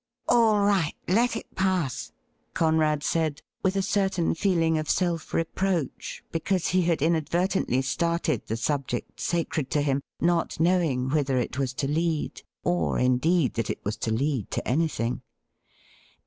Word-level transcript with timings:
'All 0.27 0.61
right; 0.61 0.95
let 1.07 1.35
it 1.35 1.53
pass,' 1.53 2.11
Conrad 2.55 3.03
said, 3.03 3.43
with 3.61 3.75
a 3.75 3.83
certain 3.83 4.33
feeling 4.33 4.79
of 4.79 4.89
self 4.89 5.31
reproach 5.31 6.23
because 6.31 6.69
he 6.69 6.81
had 6.81 7.03
inadvertently 7.03 7.83
started 7.83 8.41
the 8.47 8.57
subject 8.57 9.19
sacred 9.21 9.69
to 9.69 9.81
him, 9.83 10.01
not 10.19 10.59
knowing 10.59 11.09
whither 11.09 11.37
it 11.37 11.59
was 11.59 11.75
to 11.75 11.87
lead, 11.87 12.41
or, 12.63 12.97
indeed, 12.97 13.53
that 13.53 13.69
it 13.69 13.85
was 13.85 13.95
to 13.97 14.11
lead 14.11 14.49
to 14.49 14.67
anything. 14.67 15.21